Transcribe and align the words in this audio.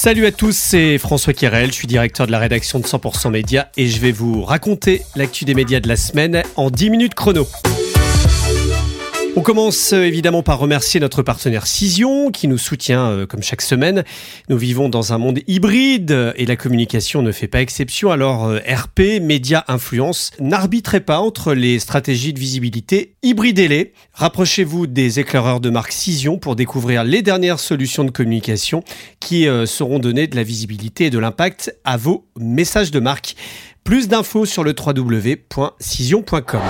Salut 0.00 0.26
à 0.26 0.30
tous, 0.30 0.56
c'est 0.56 0.96
François 0.96 1.32
Kirel, 1.32 1.70
je 1.70 1.74
suis 1.74 1.88
directeur 1.88 2.28
de 2.28 2.30
la 2.30 2.38
rédaction 2.38 2.78
de 2.78 2.84
100% 2.84 3.32
Média 3.32 3.68
et 3.76 3.88
je 3.88 4.00
vais 4.00 4.12
vous 4.12 4.44
raconter 4.44 5.02
l'actu 5.16 5.44
des 5.44 5.54
médias 5.54 5.80
de 5.80 5.88
la 5.88 5.96
semaine 5.96 6.44
en 6.54 6.70
10 6.70 6.90
minutes 6.90 7.14
chrono. 7.14 7.48
On 9.38 9.40
commence 9.40 9.92
euh, 9.92 10.02
évidemment 10.02 10.42
par 10.42 10.58
remercier 10.58 10.98
notre 10.98 11.22
partenaire 11.22 11.68
Cision 11.68 12.32
qui 12.32 12.48
nous 12.48 12.58
soutient 12.58 13.08
euh, 13.08 13.24
comme 13.24 13.44
chaque 13.44 13.62
semaine. 13.62 14.02
Nous 14.48 14.58
vivons 14.58 14.88
dans 14.88 15.12
un 15.12 15.18
monde 15.18 15.38
hybride 15.46 16.34
et 16.34 16.44
la 16.44 16.56
communication 16.56 17.22
ne 17.22 17.30
fait 17.30 17.46
pas 17.46 17.60
exception. 17.60 18.10
Alors 18.10 18.46
euh, 18.46 18.58
RP, 18.68 19.22
médias, 19.22 19.62
influence, 19.68 20.32
n'arbitrez 20.40 20.98
pas 20.98 21.20
entre 21.20 21.54
les 21.54 21.78
stratégies 21.78 22.32
de 22.32 22.40
visibilité, 22.40 23.14
hybridez-les. 23.22 23.92
Rapprochez-vous 24.12 24.88
des 24.88 25.20
éclaireurs 25.20 25.60
de 25.60 25.70
marque 25.70 25.92
Cision 25.92 26.36
pour 26.36 26.56
découvrir 26.56 27.04
les 27.04 27.22
dernières 27.22 27.60
solutions 27.60 28.02
de 28.02 28.10
communication 28.10 28.82
qui 29.20 29.46
seront 29.66 30.00
données 30.00 30.26
de 30.26 30.34
la 30.34 30.42
visibilité 30.42 31.04
et 31.04 31.10
de 31.10 31.18
l'impact 31.20 31.76
à 31.84 31.96
vos 31.96 32.26
messages 32.40 32.90
de 32.90 32.98
marque. 32.98 33.36
Plus 33.84 34.08
d'infos 34.08 34.46
sur 34.46 34.64
le 34.64 34.74
www.cision.com. 34.76 36.60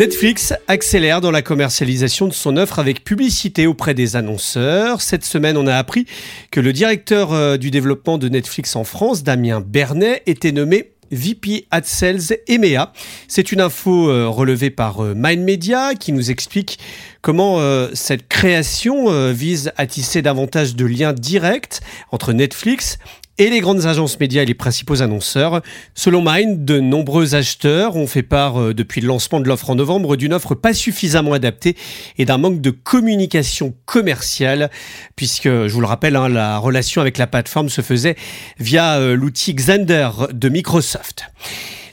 Netflix 0.00 0.54
accélère 0.66 1.20
dans 1.20 1.30
la 1.30 1.42
commercialisation 1.42 2.26
de 2.26 2.32
son 2.32 2.56
offre 2.56 2.78
avec 2.78 3.04
publicité 3.04 3.66
auprès 3.66 3.92
des 3.92 4.16
annonceurs. 4.16 5.02
Cette 5.02 5.26
semaine, 5.26 5.58
on 5.58 5.66
a 5.66 5.76
appris 5.76 6.06
que 6.50 6.58
le 6.58 6.72
directeur 6.72 7.34
euh, 7.34 7.58
du 7.58 7.70
développement 7.70 8.16
de 8.16 8.30
Netflix 8.30 8.76
en 8.76 8.84
France, 8.84 9.24
Damien 9.24 9.60
Bernet, 9.60 10.22
était 10.24 10.52
nommé 10.52 10.92
VP 11.10 11.66
Ad 11.70 11.84
Sales 11.84 12.38
EMEA. 12.48 12.94
C'est 13.28 13.52
une 13.52 13.60
info 13.60 14.08
euh, 14.08 14.26
relevée 14.26 14.70
par 14.70 15.04
euh, 15.04 15.12
Mind 15.14 15.44
Media 15.44 15.92
qui 15.94 16.12
nous 16.12 16.30
explique 16.30 16.78
comment 17.20 17.58
cette 17.92 18.26
création 18.28 19.30
vise 19.32 19.72
à 19.76 19.86
tisser 19.86 20.22
davantage 20.22 20.76
de 20.76 20.86
liens 20.86 21.12
directs 21.12 21.80
entre 22.10 22.32
Netflix 22.32 22.96
et 23.40 23.48
les 23.48 23.60
grandes 23.60 23.86
agences 23.86 24.20
médias 24.20 24.42
et 24.42 24.46
les 24.46 24.52
principaux 24.52 25.00
annonceurs. 25.00 25.62
Selon 25.94 26.22
Mind, 26.22 26.66
de 26.66 26.78
nombreux 26.78 27.34
acheteurs 27.34 27.96
ont 27.96 28.06
fait 28.06 28.22
part 28.22 28.60
euh, 28.60 28.74
depuis 28.74 29.00
le 29.00 29.06
lancement 29.06 29.40
de 29.40 29.48
l'offre 29.48 29.70
en 29.70 29.76
novembre 29.76 30.16
d'une 30.16 30.34
offre 30.34 30.54
pas 30.54 30.74
suffisamment 30.74 31.32
adaptée 31.32 31.74
et 32.18 32.26
d'un 32.26 32.36
manque 32.36 32.60
de 32.60 32.70
communication 32.70 33.74
commerciale, 33.86 34.70
puisque, 35.16 35.48
je 35.48 35.72
vous 35.72 35.80
le 35.80 35.86
rappelle, 35.86 36.16
hein, 36.16 36.28
la 36.28 36.58
relation 36.58 37.00
avec 37.00 37.16
la 37.16 37.26
plateforme 37.26 37.70
se 37.70 37.80
faisait 37.80 38.16
via 38.58 38.98
euh, 38.98 39.16
l'outil 39.16 39.54
Xander 39.54 40.10
de 40.32 40.48
Microsoft. 40.50 41.24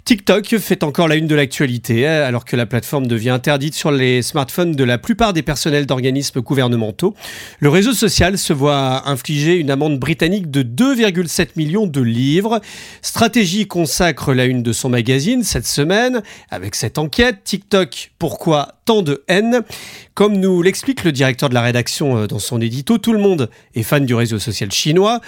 TikTok 0.07 0.57
fait 0.59 0.85
encore 0.85 1.09
la 1.09 1.15
une 1.15 1.27
de 1.27 1.35
l'actualité, 1.35 2.07
hein, 2.07 2.23
alors 2.23 2.45
que 2.45 2.55
la 2.55 2.65
plateforme 2.65 3.07
devient 3.07 3.31
interdite 3.31 3.73
sur 3.73 3.91
les 3.91 4.21
smartphones 4.21 4.71
de 4.71 4.83
la 4.85 4.97
plupart 4.97 5.33
des 5.33 5.41
personnels 5.41 5.85
d'organismes 5.85 6.39
gouvernementaux. 6.39 7.13
Le 7.59 7.67
réseau 7.67 7.91
social 7.91 8.37
se 8.37 8.53
voit 8.53 9.09
infliger 9.09 9.57
une 9.57 9.69
amende 9.69 9.99
britannique 9.99 10.49
de 10.49 10.63
2,7 10.63 11.49
millions 11.57 11.87
de 11.87 11.99
livres. 11.99 12.61
Stratégie 13.01 13.67
consacre 13.67 14.33
la 14.33 14.45
une 14.45 14.63
de 14.63 14.71
son 14.71 14.87
magazine 14.87 15.43
cette 15.43 15.67
semaine 15.67 16.21
avec 16.49 16.75
cette 16.75 16.99
enquête. 16.99 17.43
TikTok, 17.43 18.13
pourquoi 18.17 18.76
tant 18.87 19.01
de 19.01 19.21
haine 19.27 19.63
Comme 20.13 20.37
nous 20.37 20.61
l'explique 20.61 21.03
le 21.03 21.11
directeur 21.11 21.49
de 21.49 21.53
la 21.53 21.61
rédaction 21.61 22.17
euh, 22.17 22.25
dans 22.25 22.39
son 22.39 22.61
édito, 22.61 22.97
tout 22.97 23.11
le 23.11 23.19
monde 23.19 23.49
est 23.75 23.83
fan 23.83 24.05
du 24.05 24.15
réseau 24.15 24.39
social 24.39 24.71
chinois. 24.71 25.19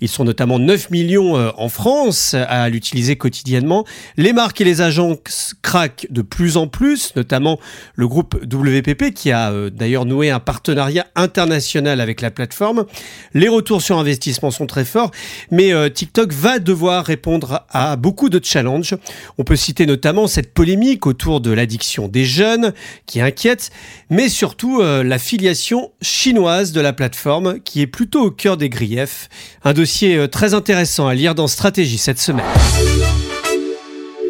Ils 0.00 0.08
sont 0.08 0.22
notamment 0.24 0.60
9 0.60 0.90
millions 0.90 1.36
euh, 1.36 1.50
en 1.56 1.68
France 1.68 2.34
à 2.34 2.68
l'utiliser 2.68 3.16
quotidiennement. 3.16 3.84
Les 4.16 4.32
marques 4.32 4.60
et 4.60 4.64
les 4.64 4.82
agents 4.82 5.16
craquent 5.62 6.06
de 6.10 6.22
plus 6.22 6.56
en 6.56 6.68
plus, 6.68 7.12
notamment 7.16 7.58
le 7.96 8.06
groupe 8.06 8.36
WPP 8.36 9.12
qui 9.12 9.32
a 9.32 9.50
euh, 9.50 9.68
d'ailleurs 9.68 10.04
noué 10.04 10.30
un 10.30 10.38
partenariat 10.38 11.08
international 11.16 12.00
avec 12.00 12.20
la 12.20 12.30
plateforme. 12.30 12.86
Les 13.34 13.48
retours 13.48 13.82
sur 13.82 13.98
investissement 13.98 14.52
sont 14.52 14.66
très 14.66 14.84
forts, 14.84 15.10
mais 15.50 15.72
TikTok 15.90 16.32
va 16.32 16.60
devoir 16.60 17.04
répondre 17.04 17.66
à 17.70 17.96
beaucoup 17.96 18.28
de 18.28 18.40
challenges. 18.42 18.94
On 19.38 19.44
peut 19.44 19.56
citer 19.56 19.86
notamment 19.86 20.28
cette 20.28 20.54
polémique 20.54 21.04
autour 21.04 21.40
de 21.40 21.50
l'addiction 21.50 22.06
des 22.06 22.24
jeunes 22.24 22.72
qui 23.08 23.20
inquiète, 23.20 23.70
mais 24.10 24.28
surtout 24.28 24.80
euh, 24.80 25.02
la 25.02 25.18
filiation 25.18 25.90
chinoise 26.00 26.70
de 26.70 26.80
la 26.80 26.92
plateforme 26.92 27.58
qui 27.58 27.80
est 27.80 27.88
plutôt 27.88 28.26
au 28.26 28.30
cœur 28.30 28.56
des 28.56 28.68
griefs. 28.68 29.28
Un 29.64 29.72
dossier 29.72 30.28
très 30.28 30.54
intéressant 30.54 31.08
à 31.08 31.14
lire 31.14 31.34
dans 31.34 31.48
Stratégie 31.48 31.98
cette 31.98 32.20
semaine. 32.20 32.44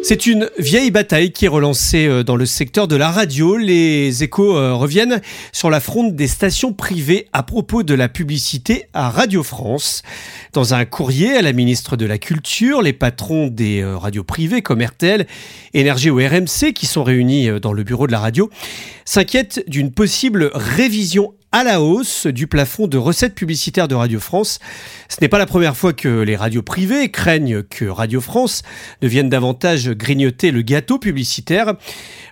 C'est 0.09 0.25
une 0.25 0.49
vieille 0.57 0.89
bataille 0.89 1.31
qui 1.31 1.45
est 1.45 1.49
relancée 1.49 2.07
euh, 2.07 2.23
dans 2.23 2.35
le 2.35 2.47
secteur 2.47 2.87
de 2.87 2.95
la 2.95 3.11
radio. 3.11 3.57
Les 3.57 4.23
échos 4.23 4.57
euh, 4.57 4.73
reviennent 4.73 5.21
sur 5.51 5.69
la 5.69 5.79
fronde 5.79 6.15
des 6.15 6.25
stations 6.25 6.73
privées 6.73 7.27
à 7.31 7.43
propos 7.43 7.83
de 7.83 7.93
la 7.93 8.09
publicité 8.09 8.87
à 8.95 9.11
Radio 9.11 9.43
France. 9.43 10.01
Dans 10.51 10.73
un 10.73 10.85
courrier 10.85 11.37
à 11.37 11.43
la 11.43 11.53
ministre 11.53 11.95
de 11.95 12.07
la 12.07 12.17
Culture, 12.17 12.81
les 12.81 12.91
patrons 12.91 13.49
des 13.49 13.81
euh, 13.81 13.99
radios 13.99 14.23
privées 14.23 14.63
comme 14.63 14.81
RTL, 14.81 15.27
Énergie 15.75 16.09
ou 16.09 16.15
RMC, 16.15 16.73
qui 16.73 16.87
sont 16.87 17.03
réunis 17.03 17.47
dans 17.61 17.71
le 17.71 17.83
bureau 17.83 18.07
de 18.07 18.11
la 18.11 18.19
radio, 18.19 18.49
s'inquiètent 19.05 19.63
d'une 19.67 19.91
possible 19.91 20.49
révision 20.55 21.35
à 21.51 21.63
la 21.63 21.81
hausse 21.81 22.27
du 22.27 22.45
plafond 22.45 22.87
de 22.87 22.97
recettes 22.97 23.33
publicitaires 23.33 23.87
de 23.87 23.95
Radio 23.95 24.19
France. 24.19 24.59
Ce 25.07 25.17
n'est 25.19 25.29
pas 25.29 25.39
la 25.39 25.47
première 25.47 25.75
fois 25.75 25.93
que 25.93 26.21
les 26.21 26.35
radios 26.35 26.61
privées 26.61 27.09
craignent 27.09 27.63
que 27.63 27.85
Radio 27.85 28.21
France 28.21 28.61
ne 29.01 29.07
vienne 29.07 29.29
davantage 29.29 29.89
grignoter 29.89 30.51
le 30.51 30.61
gâteau 30.61 30.99
publicitaire. 30.99 31.73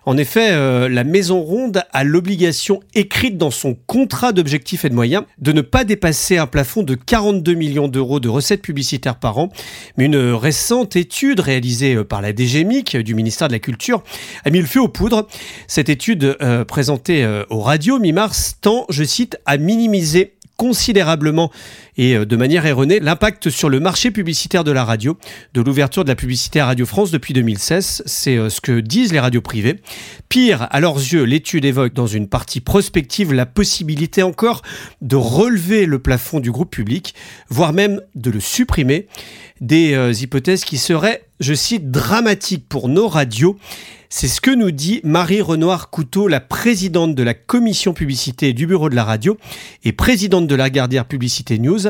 En 0.06 0.18
effet, 0.18 0.52
euh, 0.52 0.88
la 0.88 1.04
Maison 1.04 1.42
Ronde 1.42 1.84
a 1.92 2.04
l'obligation 2.04 2.80
écrite 2.94 3.38
dans 3.38 3.50
son 3.50 3.76
contrat 3.88 4.34
d'objectifs 4.34 4.86
et 4.86 4.90
de 4.90 4.94
moyens 4.94 5.24
de 5.40 5.52
ne 5.52 5.62
pas 5.62 5.84
dépasser 5.84 6.38
un 6.38 6.48
plafond 6.48 6.84
de 6.84 6.94
42 6.94 7.56
millions 7.56 7.88
d'euros 7.88 8.20
de 8.20 8.30
recettes 8.30 8.62
publicitaires 8.62 9.18
par 9.18 9.40
an. 9.40 9.50
Mais 9.98 10.06
une 10.06 10.18
récente 10.34 10.96
étude 10.96 11.40
réalisée 11.40 11.96
euh, 11.96 12.04
par 12.04 12.22
la 12.22 12.34
DGMIC 12.34 12.98
du 12.98 13.16
ministère 13.16 13.48
de 13.48 13.54
la 13.54 13.60
Culture 13.60 14.04
a 14.46 14.52
mis 14.52 14.60
le 14.60 14.68
feu 14.68 14.80
aux 14.80 14.88
poudres. 14.88 15.28
Cette 15.68 15.90
étude 15.90 16.38
euh, 16.42 16.64
présentée 16.64 17.28
aux 17.50 17.62
radios 17.62 18.00
mi-mars 18.00 18.58
tend, 18.62 18.86
je 18.90 19.04
cite, 19.08 19.38
à 19.46 19.58
minimiser 19.58 20.36
considérablement 20.58 21.52
et 21.98 22.16
euh, 22.16 22.26
de 22.26 22.36
manière 22.36 22.66
erronée 22.66 23.00
l'impact 23.00 23.50
sur 23.50 23.70
le 23.70 23.80
marché 23.80 24.12
publicitaire 24.12 24.64
de 24.64 24.72
la 24.72 24.84
radio, 24.84 25.18
de 25.54 25.62
l'ouverture 25.62 26.04
de 26.04 26.10
la 26.10 26.16
publicité 26.16 26.60
à 26.60 26.68
Radio 26.68 26.86
France 26.86 27.12
depuis 27.12 27.34
2016. 27.34 28.04
C'est 28.06 28.38
euh, 28.38 28.50
ce 28.50 28.62
que 28.62 28.80
disent 28.80 29.12
les 29.12 29.20
radios 29.20 29.42
privées. 29.42 29.82
Pire, 30.30 30.68
à 30.70 30.80
leurs 30.80 30.98
yeux, 30.98 31.24
l'étude 31.24 31.66
évoque 31.66 31.94
dans 31.94 32.08
une 32.08 32.28
partie 32.28 32.62
prospective 32.62 33.34
la 33.34 33.46
possibilité 33.46 34.24
encore 34.24 34.62
de 35.02 35.16
relever 35.16 35.86
le 35.86 36.00
plafond 36.00 36.40
du 36.40 36.52
groupe 36.52 36.72
public, 36.72 37.14
voire 37.50 37.74
même 37.74 38.02
de 38.16 38.32
le 38.32 38.40
supprimer. 38.40 39.08
Des 39.60 39.94
euh, 39.94 40.14
hypothèses 40.14 40.64
qui 40.64 40.78
seraient, 40.78 41.24
je 41.40 41.54
cite, 41.54 41.90
dramatiques 41.90 42.68
pour 42.70 42.90
nos 42.90 43.08
radios 43.08 43.58
c'est 44.10 44.28
ce 44.30 44.40
que 44.40 44.52
nous 44.52 44.72
dit 44.72 45.02
Marie 45.04 45.42
Renoir 45.42 45.90
Couteau, 45.90 46.30
la 46.30 46.40
présidente 46.40 47.14
de 47.14 47.24
la 47.24 47.34
commission 47.34 47.94
publicité 47.94 48.54
du 48.54 48.66
bureau 48.66 48.90
de 48.90 48.96
la 48.96 49.04
radio 49.04 49.38
et 49.84 49.92
présidente 49.92 50.48
de 50.48 50.56
la 50.56 50.70
Gardière 50.70 51.06
Publicité 51.06 51.60
News. 51.60 51.87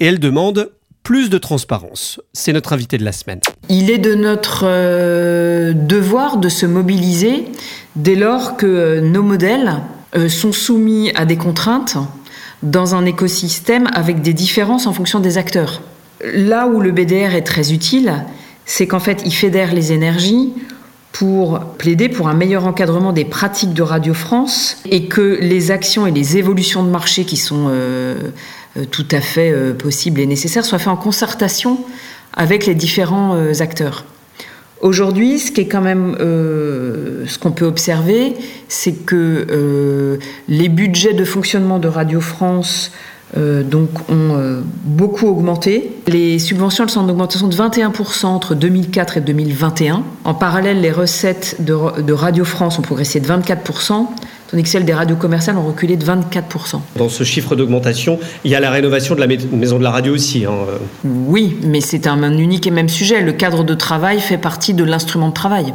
Et 0.00 0.06
elle 0.06 0.18
demande 0.18 0.70
plus 1.02 1.30
de 1.30 1.38
transparence. 1.38 2.20
C'est 2.32 2.52
notre 2.52 2.72
invité 2.72 2.98
de 2.98 3.04
la 3.04 3.12
semaine. 3.12 3.38
Il 3.68 3.90
est 3.90 3.98
de 3.98 4.16
notre 4.16 4.64
euh, 4.64 5.72
devoir 5.72 6.38
de 6.38 6.48
se 6.48 6.66
mobiliser 6.66 7.44
dès 7.94 8.16
lors 8.16 8.56
que 8.56 8.66
euh, 8.66 9.00
nos 9.00 9.22
modèles 9.22 9.74
euh, 10.16 10.28
sont 10.28 10.50
soumis 10.50 11.12
à 11.14 11.24
des 11.24 11.36
contraintes 11.36 11.96
dans 12.64 12.96
un 12.96 13.04
écosystème 13.04 13.88
avec 13.92 14.20
des 14.20 14.32
différences 14.32 14.88
en 14.88 14.92
fonction 14.92 15.20
des 15.20 15.38
acteurs. 15.38 15.80
Là 16.24 16.66
où 16.66 16.80
le 16.80 16.90
BDR 16.90 17.36
est 17.36 17.46
très 17.46 17.72
utile, 17.72 18.24
c'est 18.64 18.88
qu'en 18.88 18.98
fait, 18.98 19.22
il 19.24 19.32
fédère 19.32 19.74
les 19.74 19.92
énergies 19.92 20.52
pour 21.18 21.60
plaider 21.78 22.10
pour 22.10 22.28
un 22.28 22.34
meilleur 22.34 22.66
encadrement 22.66 23.14
des 23.14 23.24
pratiques 23.24 23.72
de 23.72 23.80
Radio 23.80 24.12
France 24.12 24.76
et 24.90 25.06
que 25.06 25.38
les 25.40 25.70
actions 25.70 26.06
et 26.06 26.10
les 26.10 26.36
évolutions 26.36 26.82
de 26.84 26.90
marché 26.90 27.24
qui 27.24 27.38
sont 27.38 27.68
euh, 27.70 28.16
euh, 28.76 28.84
tout 28.84 29.06
à 29.10 29.22
fait 29.22 29.50
euh, 29.50 29.72
possibles 29.72 30.20
et 30.20 30.26
nécessaires 30.26 30.66
soient 30.66 30.78
faites 30.78 30.88
en 30.88 30.96
concertation 30.96 31.80
avec 32.34 32.66
les 32.66 32.74
différents 32.74 33.34
acteurs. 33.60 34.04
Aujourd'hui, 34.82 35.38
ce 35.38 35.52
qui 35.52 35.62
est 35.62 35.68
quand 35.68 35.80
même, 35.80 36.14
ce 36.18 37.38
qu'on 37.38 37.50
peut 37.50 37.64
observer, 37.64 38.34
c'est 38.68 38.92
que 39.06 40.18
les 40.46 40.68
budgets 40.68 41.14
de 41.14 41.24
fonctionnement 41.24 41.78
de 41.78 41.88
Radio 41.88 42.20
France 42.20 42.92
euh, 43.36 43.64
donc 43.64 43.90
ont 44.08 44.36
euh, 44.36 44.60
beaucoup 44.84 45.26
augmenté. 45.26 45.92
Les 46.06 46.38
subventions 46.38 46.84
elles 46.84 46.90
sont 46.90 47.00
en 47.00 47.08
augmentation 47.08 47.48
de 47.48 47.54
21% 47.54 48.26
entre 48.26 48.54
2004 48.54 49.16
et 49.16 49.20
2021. 49.20 50.04
En 50.24 50.34
parallèle, 50.34 50.80
les 50.80 50.92
recettes 50.92 51.56
de, 51.58 52.02
de 52.02 52.12
Radio 52.12 52.44
France 52.44 52.78
ont 52.78 52.82
progressé 52.82 53.18
de 53.18 53.26
24%, 53.26 54.06
tandis 54.48 54.62
que 54.62 54.68
celles 54.68 54.84
des 54.84 54.94
radios 54.94 55.16
commerciales 55.16 55.58
ont 55.58 55.66
reculé 55.66 55.96
de 55.96 56.04
24%. 56.04 56.80
Dans 56.96 57.08
ce 57.08 57.24
chiffre 57.24 57.56
d'augmentation, 57.56 58.20
il 58.44 58.52
y 58.52 58.54
a 58.54 58.60
la 58.60 58.70
rénovation 58.70 59.16
de 59.16 59.20
la 59.20 59.26
maison 59.26 59.78
de 59.78 59.82
la 59.82 59.90
radio 59.90 60.14
aussi. 60.14 60.44
Hein. 60.44 60.52
Oui, 61.04 61.58
mais 61.64 61.80
c'est 61.80 62.06
un 62.06 62.38
unique 62.38 62.66
et 62.68 62.70
même 62.70 62.88
sujet. 62.88 63.22
Le 63.22 63.32
cadre 63.32 63.64
de 63.64 63.74
travail 63.74 64.20
fait 64.20 64.38
partie 64.38 64.72
de 64.72 64.84
l'instrument 64.84 65.28
de 65.28 65.34
travail. 65.34 65.74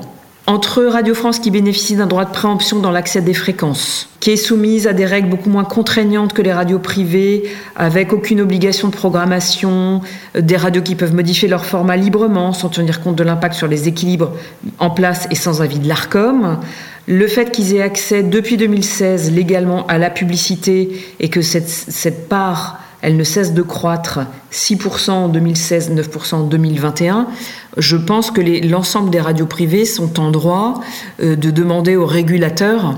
Entre 0.51 0.83
Radio 0.83 1.15
France 1.15 1.39
qui 1.39 1.49
bénéficie 1.49 1.95
d'un 1.95 2.07
droit 2.07 2.25
de 2.25 2.31
préemption 2.31 2.79
dans 2.79 2.91
l'accès 2.91 3.21
des 3.21 3.33
fréquences, 3.33 4.09
qui 4.19 4.31
est 4.31 4.35
soumise 4.35 4.85
à 4.85 4.91
des 4.91 5.05
règles 5.05 5.29
beaucoup 5.29 5.49
moins 5.49 5.63
contraignantes 5.63 6.33
que 6.33 6.41
les 6.41 6.51
radios 6.51 6.77
privées, 6.77 7.43
avec 7.77 8.11
aucune 8.11 8.41
obligation 8.41 8.89
de 8.89 8.93
programmation, 8.93 10.01
euh, 10.35 10.41
des 10.41 10.57
radios 10.57 10.81
qui 10.81 10.95
peuvent 10.95 11.15
modifier 11.15 11.47
leur 11.47 11.65
format 11.65 11.95
librement 11.95 12.51
sans 12.51 12.67
tenir 12.67 13.01
compte 13.01 13.15
de 13.15 13.23
l'impact 13.23 13.55
sur 13.55 13.69
les 13.69 13.87
équilibres 13.87 14.33
en 14.77 14.89
place 14.89 15.25
et 15.31 15.35
sans 15.35 15.61
avis 15.61 15.79
de 15.79 15.87
l'ARCOM, 15.87 16.59
le 17.07 17.27
fait 17.27 17.49
qu'ils 17.49 17.73
aient 17.73 17.81
accès 17.81 18.21
depuis 18.21 18.57
2016 18.57 19.31
légalement 19.31 19.87
à 19.87 19.97
la 19.97 20.09
publicité 20.09 20.89
et 21.21 21.29
que 21.29 21.41
cette, 21.41 21.69
cette 21.69 22.27
part 22.27 22.81
elle 23.01 23.17
ne 23.17 23.23
cesse 23.23 23.53
de 23.53 23.61
croître 23.61 24.19
6% 24.51 25.11
en 25.11 25.27
2016, 25.27 25.91
9% 25.91 26.35
en 26.35 26.43
2021. 26.43 27.27
Je 27.77 27.97
pense 27.97 28.31
que 28.31 28.41
l'ensemble 28.67 29.09
des 29.09 29.19
radios 29.19 29.47
privées 29.47 29.85
sont 29.85 30.19
en 30.19 30.31
droit 30.31 30.81
euh, 31.21 31.35
de 31.35 31.51
demander 31.51 31.95
aux 31.95 32.05
régulateurs 32.05 32.97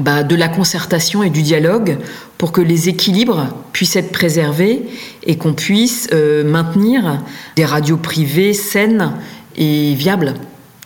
bah, 0.00 0.22
de 0.22 0.36
la 0.36 0.48
concertation 0.48 1.22
et 1.24 1.30
du 1.30 1.42
dialogue 1.42 1.98
pour 2.36 2.52
que 2.52 2.60
les 2.60 2.88
équilibres 2.88 3.48
puissent 3.72 3.96
être 3.96 4.12
préservés 4.12 4.86
et 5.24 5.36
qu'on 5.36 5.54
puisse 5.54 6.08
euh, 6.12 6.44
maintenir 6.44 7.20
des 7.56 7.64
radios 7.64 7.96
privées 7.96 8.54
saines 8.54 9.12
et 9.56 9.94
viables. 9.94 10.34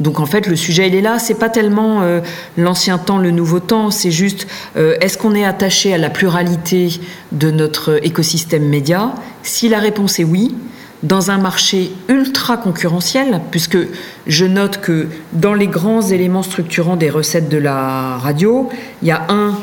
Donc 0.01 0.21
en 0.21 0.27
fait, 0.27 0.47
le 0.47 0.57
sujet 0.57 0.89
il 0.89 0.95
est 0.95 1.01
là. 1.01 1.19
C'est 1.19 1.39
pas 1.39 1.49
tellement 1.49 2.03
euh, 2.03 2.21
l'ancien 2.57 2.99
temps, 2.99 3.19
le 3.19 3.31
nouveau 3.31 3.61
temps. 3.61 3.91
C'est 3.91 4.11
juste 4.11 4.47
euh, 4.77 4.97
est-ce 5.01 5.19
qu'on 5.19 5.35
est 5.35 5.45
attaché 5.45 5.95
à 5.95 5.99
la 5.99 6.11
pluralité 6.11 7.01
de 7.33 7.51
notre 7.51 8.05
écosystème 8.05 8.69
média? 8.69 9.15
Si 9.43 9.69
la 9.69 9.79
réponse 9.79 10.19
est 10.19 10.25
oui, 10.25 10.55
dans 11.03 11.31
un 11.31 11.39
marché 11.39 11.93
ultra 12.09 12.57
concurrentiel, 12.57 13.41
puisque 13.51 13.79
je 14.27 14.45
note 14.45 14.81
que 14.81 15.09
dans 15.33 15.55
les 15.55 15.67
grands 15.67 16.03
éléments 16.03 16.45
structurants 16.45 16.97
des 16.97 17.11
recettes 17.11 17.49
de 17.49 17.59
la 17.59 18.19
radio, 18.19 18.69
il 19.03 19.09
y 19.09 19.11
a 19.11 19.27
un 19.29 19.59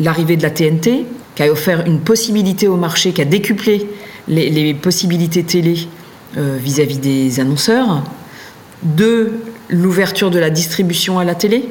l'arrivée 0.00 0.36
de 0.36 0.42
la 0.42 0.50
TNT 0.50 1.06
qui 1.34 1.42
a 1.42 1.52
offert 1.52 1.86
une 1.86 2.00
possibilité 2.00 2.66
au 2.66 2.76
marché, 2.76 3.12
qui 3.12 3.22
a 3.22 3.24
décuplé 3.24 3.86
les, 4.28 4.74
possibilités 4.74 5.44
télé 5.44 5.88
euh, 6.36 6.58
vis-à-vis 6.60 6.96
-vis 6.96 7.00
des 7.00 7.40
annonceurs. 7.40 8.02
Deux, 8.82 9.40
l'ouverture 9.70 10.30
de 10.30 10.38
la 10.38 10.50
distribution 10.50 11.18
à 11.18 11.24
la 11.24 11.34
télé, 11.34 11.70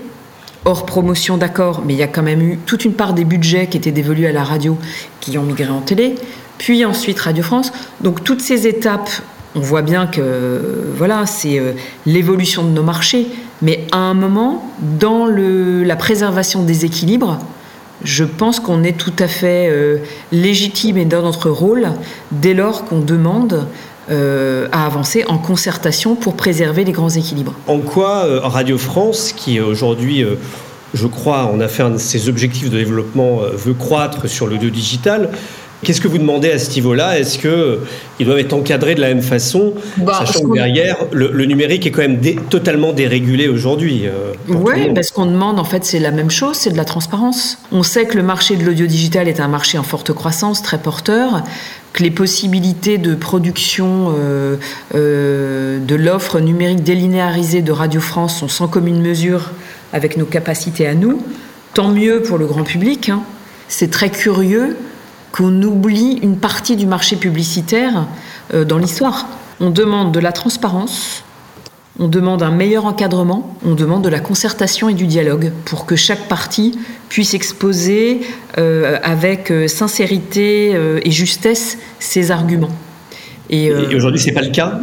hors 0.66 0.86
promotion 0.86 1.38
d'accord, 1.38 1.84
mais 1.86 1.94
il 1.94 2.00
y 2.00 2.04
a 2.04 2.08
quand 2.08 2.24
même 2.24 2.42
eu 2.42 2.58
toute 2.66 2.86
une 2.86 2.94
part 2.94 3.14
des 3.14 3.26
budgets 3.26 3.68
qui 3.68 3.78
étaient 3.78 3.92
dévolus 3.92 4.26
à 4.26 4.32
la 4.32 4.44
radio 4.44 4.78
qui 5.20 5.38
ont 5.38 5.44
migré 5.44 5.70
en 5.70 5.82
télé, 5.82 6.16
puis 6.58 6.84
ensuite 6.86 7.20
Radio 7.20 7.44
France. 7.44 7.72
Donc 8.02 8.24
toutes 8.24 8.42
ces 8.42 8.68
étapes, 8.68 9.10
on 9.56 9.62
voit 9.62 9.82
bien 9.82 10.08
que 10.08 10.92
voilà, 10.96 11.26
c'est 11.26 11.60
euh, 11.60 11.74
l'évolution 12.06 12.64
de 12.64 12.70
nos 12.70 12.84
marchés, 12.84 13.28
mais 13.62 13.86
à 13.92 13.98
un 13.98 14.14
moment, 14.14 14.72
dans 15.00 15.26
la 15.26 15.96
préservation 15.96 16.64
des 16.64 16.86
équilibres, 16.86 17.40
je 18.04 18.24
pense 18.24 18.60
qu'on 18.60 18.84
est 18.84 18.98
tout 18.98 19.14
à 19.20 19.28
fait 19.28 19.68
euh, 19.70 19.98
légitime 20.32 20.98
et 20.98 21.06
dans 21.06 21.22
notre 21.22 21.50
rôle 21.50 21.90
dès 22.32 22.54
lors 22.54 22.86
qu'on 22.86 23.00
demande 23.00 23.68
euh, 24.10 24.68
à 24.72 24.86
avancer 24.86 25.24
en 25.28 25.38
concertation 25.38 26.16
pour 26.16 26.36
préserver 26.36 26.84
les 26.84 26.92
grands 26.92 27.10
équilibres. 27.10 27.54
En 27.68 27.78
quoi 27.78 28.26
euh, 28.26 28.40
Radio 28.40 28.80
France, 28.80 29.34
qui 29.36 29.60
aujourd'hui, 29.60 30.24
euh, 30.24 30.36
je 30.96 31.06
crois, 31.06 31.46
en 31.46 31.60
a 31.60 31.68
fait 31.68 31.84
un 31.84 31.92
de 31.92 31.98
ses 31.98 32.28
objectifs 32.28 32.72
de 32.72 32.78
développement, 32.78 33.42
veut 33.54 33.76
croître 33.76 34.28
sur 34.28 34.48
le 34.48 34.58
digital, 34.58 35.30
Qu'est-ce 35.84 36.02
que 36.02 36.08
vous 36.08 36.18
demandez 36.18 36.52
à 36.52 36.60
ce 36.60 36.74
niveau-là? 36.76 37.18
Est-ce 37.20 37.38
qu'ils 37.40 38.26
doivent 38.26 38.40
être 38.40 38.54
encadrés 38.54 38.96
de 38.96 39.02
la 39.02 39.08
même 39.08 39.22
façon, 39.22 39.74
bah, 39.98 40.14
sachant 40.20 40.42
que 40.42 40.54
derrière, 40.54 40.98
le, 41.12 41.46
numérique 41.46 41.86
est 41.86 41.92
quand 41.92 42.02
même 42.02 42.20
totalement 42.50 42.92
dérégulé 42.92 43.48
aujourd'hui 43.48 44.04
Oui, 44.50 44.92
parce 44.94 45.12
qu'on 45.12 45.26
demande, 45.26 45.58
en 45.58 45.64
fait, 45.64 45.86
c'est 45.86 46.00
la 46.00 46.12
même 46.12 46.30
chose, 46.30 46.58
c'est 46.58 46.72
de 46.72 46.78
la 46.78 46.86
transparence. 46.86 47.58
On 47.72 47.84
sait 47.84 48.06
que 48.06 48.18
le 48.18 48.24
marché 48.24 48.58
de 48.58 48.66
l'audio 48.66 48.88
digital 48.88 49.30
est 49.30 49.40
un 49.40 49.48
marché 49.48 49.78
en 49.78 49.84
forte 49.84 50.12
croissance, 50.12 50.62
très 50.62 50.80
porteur 50.80 51.44
que 51.94 52.04
les 52.04 52.12
possibilités 52.12 52.98
de 52.98 53.16
production 53.16 54.14
euh, 54.18 54.58
euh, 54.96 55.80
de 55.80 55.96
l'offre 55.96 56.40
numérique 56.40 56.84
délinéarisée 56.84 57.62
de 57.62 57.72
Radio 57.72 58.00
France 58.02 58.40
sont 58.40 58.48
sans 58.48 58.68
commune 58.68 59.02
mesure 59.02 59.52
avec 59.94 60.18
nos 60.18 60.26
capacités 60.26 60.88
à 60.88 60.94
nous. 60.94 61.24
Tant 61.74 61.90
mieux 61.90 62.22
pour 62.22 62.38
le 62.38 62.46
grand 62.46 62.64
public. 62.64 63.10
Hein. 63.10 63.22
C'est 63.68 63.90
très 63.90 64.10
curieux 64.10 64.76
qu'on 65.32 65.62
oublie 65.62 66.20
une 66.22 66.38
partie 66.38 66.76
du 66.76 66.86
marché 66.86 67.16
publicitaire 67.16 68.08
euh, 68.54 68.66
dans 68.66 68.78
l'histoire. 68.78 69.28
On 69.60 69.70
demande 69.70 70.14
de 70.14 70.20
la 70.20 70.32
transparence, 70.32 71.24
on 72.00 72.08
demande 72.08 72.42
un 72.42 72.52
meilleur 72.52 72.86
encadrement, 72.86 73.58
on 73.66 73.76
demande 73.76 74.04
de 74.06 74.10
la 74.10 74.22
concertation 74.22 74.88
et 74.88 74.94
du 74.94 75.06
dialogue 75.06 75.52
pour 75.66 75.86
que 75.86 75.98
chaque 75.98 76.30
partie 76.30 76.80
puisse 77.10 77.34
exposer 77.34 78.22
euh, 78.58 78.98
avec 79.04 79.52
euh, 79.52 79.68
sincérité 79.68 80.72
euh, 80.74 81.02
et 81.04 81.12
justesse 81.12 81.78
ses 82.00 82.32
arguments. 82.32 82.72
Et, 83.50 83.72
aujourd'hui, 83.96 84.20
ce 84.20 84.28
n'est 84.28 84.34
pas 84.34 84.44
le 84.44 84.52
cas 84.52 84.80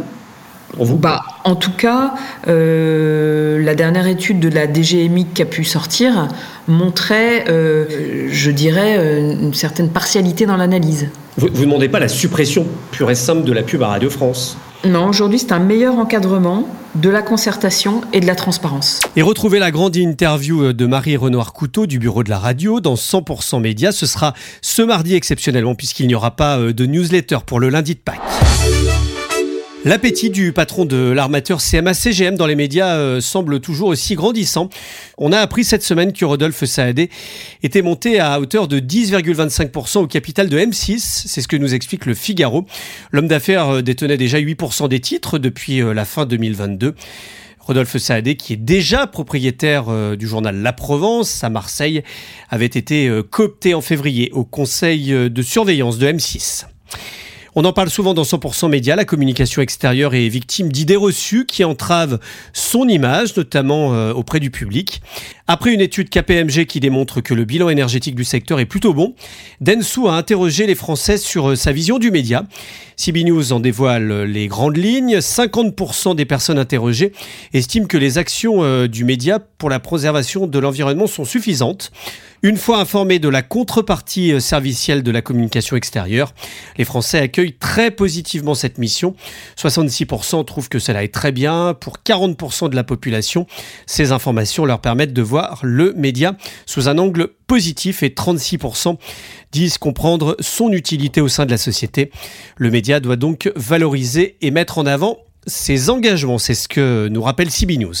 pour 0.73 0.85
vous? 0.85 0.97
Bah, 0.97 1.23
En 1.47 1.55
tout 1.55 1.71
cas, 1.71 2.13
la 2.45 3.75
dernière 3.75 4.05
étude 4.05 4.41
de 4.41 4.49
la 4.49 4.67
DGMI 4.67 5.27
qui 5.33 5.41
a 5.41 5.45
pu 5.45 5.63
sortir 5.63 6.27
montrait, 6.67 7.45
je 7.47 8.51
dirais, 8.51 9.21
une 9.31 9.53
certaine 9.53 9.89
partialité 9.89 10.45
dans 10.45 10.57
l'analyse. 10.57 11.07
Vous 11.37 11.47
ne 11.47 11.61
demandez 11.61 11.87
pas 11.87 11.99
la 11.99 12.09
suppression 12.09 12.65
pure 12.91 13.09
et 13.11 13.15
simple 13.15 13.45
de 13.45 13.53
la 13.53 13.63
pub 13.63 13.81
à 13.81 13.87
Radio 13.87 14.09
France? 14.09 14.57
Non, 14.83 15.07
aujourd'hui, 15.07 15.39
c'est 15.39 15.53
un 15.53 15.59
meilleur 15.59 15.97
encadrement 15.97 16.67
de 16.95 17.09
la 17.09 17.21
concertation 17.21 18.01
et 18.11 18.19
de 18.19 18.25
la 18.25 18.35
transparence. 18.35 18.99
Et 19.15 19.21
retrouvez 19.21 19.59
la 19.59 19.71
grande 19.71 19.95
interview 19.95 20.73
de 20.73 20.85
Marie 20.85 21.15
Renoir 21.15 21.53
Couteau 21.53 21.85
du 21.85 21.97
bureau 21.97 22.23
de 22.23 22.29
la 22.29 22.39
radio 22.39 22.81
dans 22.81 22.95
100% 22.95 23.61
Média. 23.61 23.93
Ce 23.93 24.05
sera 24.05 24.33
ce 24.61 24.81
mardi 24.81 25.15
exceptionnellement 25.15 25.75
puisqu'il 25.75 26.07
n'y 26.07 26.15
aura 26.15 26.35
pas 26.35 26.57
euh, 26.57 26.73
de 26.73 26.85
newsletter 26.85 27.37
pour 27.45 27.61
le 27.61 27.69
lundi 27.69 27.95
de 27.95 27.99
Pâques. 27.99 28.19
L'appétit 29.85 30.31
du 30.31 30.53
patron 30.53 30.85
de 30.85 30.97
l'armateur 30.97 31.59
CMA-CGM 31.61 32.35
dans 32.35 32.47
les 32.47 32.55
médias 32.55 32.95
euh, 32.95 33.21
semble 33.21 33.59
toujours 33.59 33.89
aussi 33.89 34.15
grandissant. 34.15 34.69
On 35.17 35.31
a 35.31 35.37
appris 35.37 35.63
cette 35.63 35.83
semaine 35.83 36.13
que 36.13 36.25
Rodolphe 36.25 36.65
Saadé 36.65 37.09
était 37.61 37.83
monté 37.83 38.19
à 38.19 38.39
hauteur 38.39 38.67
de 38.67 38.79
10,25% 38.79 39.99
au 39.99 40.07
capital 40.07 40.49
de 40.49 40.57
M6. 40.57 40.97
C'est 41.27 41.41
ce 41.41 41.47
que 41.47 41.55
nous 41.55 41.75
explique 41.75 42.07
le 42.07 42.15
Figaro. 42.15 42.65
L'homme 43.11 43.27
d'affaires 43.27 43.69
euh, 43.69 43.81
détenait 43.81 44.17
déjà 44.17 44.39
8% 44.39 44.89
des 44.89 44.99
titres 44.99 45.37
depuis 45.37 45.81
euh, 45.81 45.93
la 45.93 46.05
fin 46.05 46.25
2022. 46.25 46.95
Rodolphe 47.59 47.97
Saadé, 47.97 48.35
qui 48.35 48.53
est 48.53 48.57
déjà 48.57 49.07
propriétaire 49.07 50.15
du 50.15 50.25
journal 50.25 50.55
La 50.61 50.71
Provence 50.71 51.43
à 51.43 51.49
Marseille, 51.49 52.01
avait 52.49 52.65
été 52.65 53.11
coopté 53.29 53.73
en 53.73 53.81
février 53.81 54.31
au 54.31 54.45
conseil 54.45 55.07
de 55.29 55.41
surveillance 55.41 55.97
de 55.97 56.07
M6. 56.07 56.63
On 57.59 57.65
en 57.65 57.73
parle 57.73 57.89
souvent 57.89 58.13
dans 58.13 58.21
100% 58.21 58.69
Média. 58.69 58.95
La 58.95 59.03
communication 59.03 59.63
extérieure 59.63 60.13
est 60.13 60.27
victime 60.27 60.71
d'idées 60.71 60.95
reçues 60.95 61.47
qui 61.47 61.63
entravent 61.63 62.19
son 62.53 62.87
image, 62.87 63.35
notamment 63.35 63.95
euh, 63.95 64.13
auprès 64.13 64.39
du 64.39 64.51
public. 64.51 65.01
Après 65.47 65.73
une 65.73 65.81
étude 65.81 66.11
KPMG 66.11 66.67
qui 66.67 66.79
démontre 66.79 67.19
que 67.19 67.33
le 67.33 67.45
bilan 67.45 67.69
énergétique 67.69 68.13
du 68.13 68.25
secteur 68.25 68.59
est 68.59 68.67
plutôt 68.67 68.93
bon, 68.93 69.15
Densu 69.59 70.07
a 70.07 70.11
interrogé 70.11 70.67
les 70.67 70.75
Français 70.75 71.17
sur 71.17 71.49
euh, 71.49 71.55
sa 71.55 71.71
vision 71.71 71.97
du 71.97 72.11
média. 72.11 72.45
CB 72.97 73.25
News 73.25 73.53
en 73.53 73.59
dévoile 73.59 74.23
les 74.23 74.47
grandes 74.47 74.75
lignes. 74.75 75.17
50% 75.19 76.15
des 76.15 76.25
personnes 76.25 76.57
interrogées 76.57 77.13
estiment 77.53 77.85
que 77.85 77.95
les 77.97 78.17
actions 78.17 78.63
euh, 78.63 78.87
du 78.87 79.05
média 79.05 79.39
pour 79.39 79.69
la 79.69 79.79
préservation 79.79 80.47
de 80.47 80.59
l'environnement 80.59 81.05
sont 81.05 81.23
suffisantes. 81.23 81.91
Une 82.41 82.57
fois 82.57 82.79
informés 82.79 83.19
de 83.19 83.29
la 83.29 83.43
contrepartie 83.43 84.33
euh, 84.33 84.39
servicielle 84.39 85.03
de 85.03 85.11
la 85.11 85.21
communication 85.21 85.75
extérieure, 85.75 86.33
les 86.77 86.85
Français 86.85 87.19
accueillent 87.19 87.57
très 87.57 87.91
positivement 87.91 88.55
cette 88.55 88.79
mission. 88.79 89.15
66% 89.57 90.43
trouvent 90.45 90.69
que 90.69 90.79
cela 90.79 91.03
est 91.03 91.13
très 91.13 91.31
bien. 91.31 91.75
Pour 91.79 91.97
40% 92.03 92.69
de 92.69 92.75
la 92.75 92.83
population, 92.83 93.45
ces 93.85 94.11
informations 94.11 94.65
leur 94.65 94.81
permettent 94.81 95.13
de 95.13 95.21
voir 95.21 95.59
le 95.61 95.93
média 95.93 96.35
sous 96.65 96.89
un 96.89 96.97
angle 96.97 97.29
positif 97.47 98.03
et 98.03 98.09
36% 98.09 98.97
disent 99.51 99.77
comprendre 99.77 100.35
son 100.39 100.71
utilité 100.71 101.21
au 101.21 101.27
sein 101.27 101.45
de 101.45 101.51
la 101.51 101.57
société. 101.57 102.11
Le 102.57 102.69
média 102.69 102.99
doit 102.99 103.15
donc 103.15 103.51
valoriser 103.55 104.37
et 104.41 104.51
mettre 104.51 104.77
en 104.77 104.85
avant 104.85 105.17
ses 105.47 105.89
engagements. 105.89 106.37
C'est 106.37 106.53
ce 106.53 106.67
que 106.67 107.07
nous 107.09 107.21
rappelle 107.21 107.49
CB 107.49 107.77
News. 107.77 107.95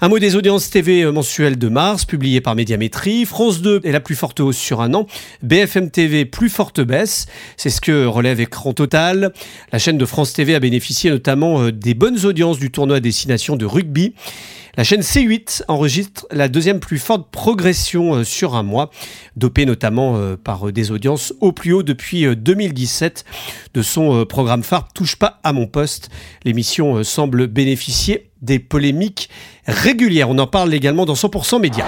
Un 0.00 0.08
mot 0.08 0.20
des 0.20 0.36
audiences 0.36 0.70
TV 0.70 1.02
euh, 1.02 1.10
mensuelles 1.10 1.58
de 1.58 1.68
mars, 1.68 2.04
publié 2.04 2.40
par 2.40 2.54
Médiamétrie. 2.54 3.24
France 3.24 3.60
2 3.62 3.80
est 3.82 3.90
la 3.90 3.98
plus 3.98 4.14
forte 4.14 4.38
hausse 4.38 4.56
sur 4.56 4.80
un 4.80 4.94
an. 4.94 5.08
BFM 5.42 5.90
TV, 5.90 6.24
plus 6.24 6.50
forte 6.50 6.80
baisse. 6.80 7.26
C'est 7.56 7.68
ce 7.68 7.80
que 7.80 8.06
relève 8.06 8.38
Écran 8.38 8.72
Total. 8.72 9.32
La 9.72 9.80
chaîne 9.80 9.98
de 9.98 10.06
France 10.06 10.34
TV 10.34 10.54
a 10.54 10.60
bénéficié 10.60 11.10
notamment 11.10 11.62
euh, 11.62 11.72
des 11.72 11.94
bonnes 11.94 12.24
audiences 12.24 12.60
du 12.60 12.70
tournoi 12.70 13.00
destination 13.00 13.56
de 13.56 13.66
rugby. 13.66 14.14
La 14.76 14.84
chaîne 14.84 15.00
C8 15.00 15.64
enregistre 15.66 16.28
la 16.30 16.46
deuxième 16.46 16.78
plus 16.78 16.98
forte 16.98 17.28
progression 17.32 18.14
euh, 18.14 18.22
sur 18.22 18.54
un 18.54 18.62
mois, 18.62 18.90
dopée 19.34 19.66
notamment 19.66 20.36
par 20.36 20.70
des 20.70 20.92
audiences 20.92 21.34
au 21.40 21.50
plus 21.50 21.72
haut 21.72 21.82
depuis 21.82 22.24
2017 22.36 23.24
de 23.74 23.82
son 23.82 24.24
programme 24.26 24.62
phare 24.62 24.86
Touche 24.94 25.16
pas 25.16 25.40
à 25.42 25.52
mon 25.52 25.66
poste. 25.66 26.08
L'émission 26.44 27.02
semble 27.02 27.48
bénéficier 27.48 28.27
des 28.42 28.58
polémiques 28.58 29.28
régulières. 29.66 30.30
On 30.30 30.38
en 30.38 30.46
parle 30.46 30.72
également 30.74 31.06
dans 31.06 31.14
100% 31.14 31.60
Média. 31.60 31.84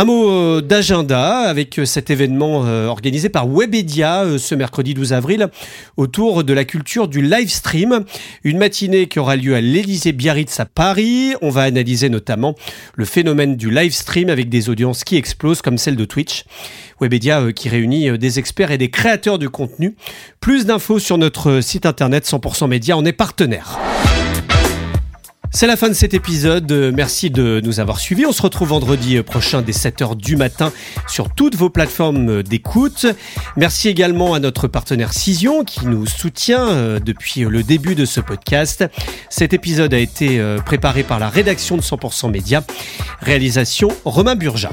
Un 0.00 0.04
mot 0.04 0.30
euh, 0.30 0.60
d'agenda 0.60 1.38
avec 1.38 1.76
euh, 1.80 1.84
cet 1.84 2.08
événement 2.08 2.64
euh, 2.64 2.86
organisé 2.86 3.28
par 3.28 3.48
Webedia 3.48 4.38
ce 4.38 4.54
mercredi 4.54 4.94
12 4.94 5.12
avril 5.12 5.48
autour 5.96 6.44
de 6.44 6.52
la 6.52 6.64
culture 6.64 7.08
du 7.08 7.20
live 7.20 7.50
stream. 7.50 8.04
Une 8.44 8.58
matinée 8.58 9.08
qui 9.08 9.18
aura 9.18 9.34
lieu 9.34 9.56
à 9.56 9.60
l'Élysée 9.60 10.12
Biarritz 10.12 10.60
à 10.60 10.66
Paris. 10.66 11.32
On 11.42 11.50
va 11.50 11.62
analyser 11.62 12.10
notamment 12.10 12.54
le 12.94 13.04
phénomène 13.04 13.56
du 13.56 13.72
live 13.72 13.92
stream 13.92 14.28
avec 14.28 14.48
des 14.48 14.68
audiences 14.68 15.02
qui 15.02 15.16
explosent 15.16 15.62
comme 15.62 15.78
celle 15.78 15.96
de 15.96 16.04
Twitch. 16.04 16.44
Webedia 17.00 17.52
qui 17.52 17.68
réunit 17.68 18.16
des 18.18 18.38
experts 18.38 18.70
et 18.70 18.78
des 18.78 18.90
créateurs 18.90 19.40
du 19.40 19.50
contenu. 19.50 19.96
Plus 20.38 20.64
d'infos 20.64 21.00
sur 21.00 21.18
notre 21.18 21.60
site 21.60 21.86
internet 21.86 22.24
100% 22.24 22.68
Média. 22.68 22.96
On 22.96 23.04
est 23.04 23.12
partenaire. 23.12 23.80
C'est 25.50 25.66
la 25.66 25.76
fin 25.76 25.88
de 25.88 25.94
cet 25.94 26.14
épisode. 26.14 26.70
Merci 26.94 27.30
de 27.30 27.60
nous 27.64 27.80
avoir 27.80 27.98
suivis. 27.98 28.26
On 28.26 28.32
se 28.32 28.42
retrouve 28.42 28.68
vendredi 28.68 29.20
prochain 29.22 29.62
dès 29.62 29.72
7h 29.72 30.16
du 30.16 30.36
matin 30.36 30.72
sur 31.08 31.30
toutes 31.34 31.56
vos 31.56 31.70
plateformes 31.70 32.42
d'écoute. 32.42 33.06
Merci 33.56 33.88
également 33.88 34.34
à 34.34 34.40
notre 34.40 34.68
partenaire 34.68 35.12
Cision 35.12 35.64
qui 35.64 35.86
nous 35.86 36.06
soutient 36.06 36.68
euh, 36.68 37.00
depuis 37.00 37.40
le 37.40 37.62
début 37.62 37.94
de 37.94 38.04
ce 38.04 38.20
podcast. 38.20 38.84
Cet 39.30 39.52
épisode 39.52 39.94
a 39.94 39.98
été 39.98 40.38
euh, 40.38 40.58
préparé 40.58 41.02
par 41.02 41.18
la 41.18 41.28
rédaction 41.28 41.76
de 41.76 41.82
100% 41.82 42.30
Média. 42.30 42.62
Réalisation 43.20 43.88
Romain 44.04 44.36
Burja. 44.36 44.70